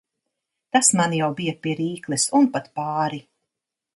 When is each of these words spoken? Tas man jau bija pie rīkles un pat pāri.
Tas 0.77 0.87
man 0.99 1.13
jau 1.17 1.29
bija 1.41 1.53
pie 1.67 1.75
rīkles 1.81 2.27
un 2.39 2.49
pat 2.57 2.73
pāri. 2.81 3.21